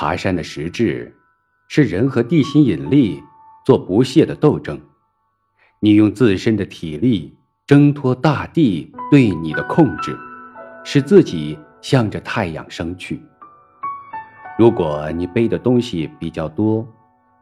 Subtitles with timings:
[0.00, 1.12] 爬山的实质，
[1.66, 3.20] 是人和地心引力
[3.66, 4.80] 做不懈的斗争。
[5.80, 7.36] 你用自身的体力
[7.66, 10.16] 挣脱大地对你的控制，
[10.84, 13.20] 使自己向着太阳升去。
[14.56, 16.86] 如果你背的东西比较多，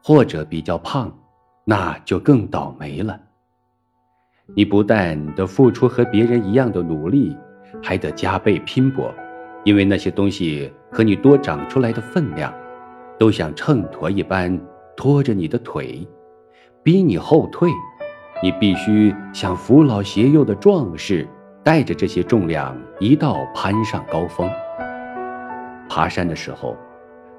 [0.02, 1.15] 或者比较胖，
[1.62, 3.20] 那就更倒霉了。
[4.55, 7.37] 你不但得付出和别人一样的努力，
[7.83, 9.15] 还得加倍拼搏，
[9.62, 12.53] 因为那些东西和你多长出来的分量，
[13.19, 14.59] 都像秤砣一般
[14.97, 16.07] 拖着你的腿，
[16.83, 17.71] 逼你后退。
[18.43, 21.27] 你必须像扶老携幼的壮士，
[21.62, 24.51] 带着这些重量一道攀上高峰。
[25.89, 26.77] 爬山的时候。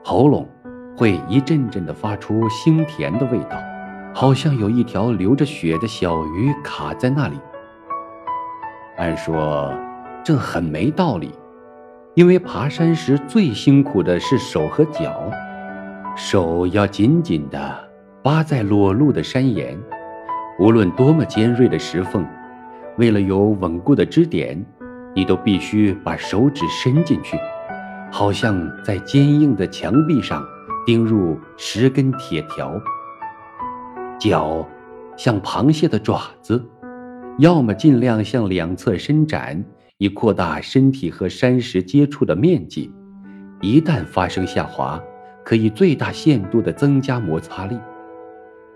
[0.04, 0.48] 喉咙
[0.96, 3.58] 会一阵阵地发出腥甜的味道，
[4.14, 7.38] 好像有一条流着血的小鱼卡在那里。
[8.96, 9.70] 按说
[10.24, 11.34] 这很没道理，
[12.18, 15.30] 因为爬山时最辛苦的是手和脚，
[16.16, 17.90] 手要紧紧地
[18.24, 19.78] 扒在裸露的山岩，
[20.58, 22.26] 无论多么尖锐的石缝，
[22.98, 24.66] 为了有稳固的支点，
[25.14, 27.38] 你都必须把手指伸进去。
[28.12, 30.44] 好像在坚硬的墙壁上
[30.88, 32.82] 钉入十根铁条。
[34.20, 34.68] 脚
[35.16, 36.68] 像螃蟹的爪子，
[37.38, 39.64] 要么尽量向两侧伸展，
[40.00, 42.92] 以扩大身体和山石接触的面积；
[43.62, 45.02] 一旦发生下滑，
[45.44, 47.76] 可以最大限度地增加摩擦力；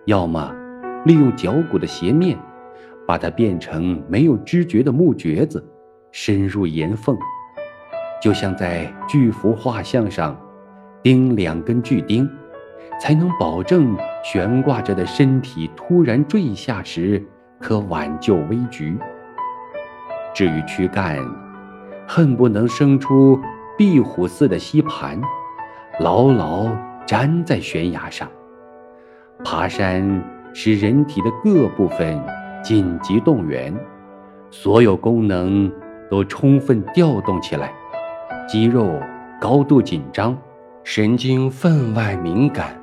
[0.06, 0.52] 要么
[1.06, 2.36] 利用脚骨的斜面，
[3.08, 5.64] 把它变成没有知觉的木橛子，
[6.12, 7.16] 深入岩缝。
[8.20, 10.36] 就像在巨幅画像上
[11.04, 12.28] 钉两根巨钉，
[13.00, 17.24] 才能保证悬挂着的身体突然坠下时
[17.60, 18.98] 可挽救危局。
[20.34, 21.18] 至于躯干，
[22.08, 23.40] 恨不能生出
[23.78, 25.20] 壁虎似的吸盘，
[26.00, 26.70] 牢牢
[27.08, 28.28] 粘在悬崖上。
[29.44, 30.24] 爬山
[30.54, 32.22] 使人体的各部分
[32.64, 33.74] 紧急动员，
[34.50, 35.72] 所有功能
[36.10, 37.74] 都充分调动起来。
[38.48, 39.00] 肌肉
[39.40, 40.38] 高度紧张，
[40.84, 42.80] 神经分外敏感。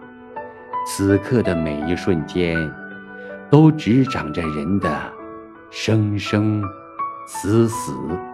[0.87, 2.57] 此刻的每一瞬间，
[3.51, 4.91] 都执掌着人的
[5.71, 6.63] 生生
[7.29, 8.28] 死死。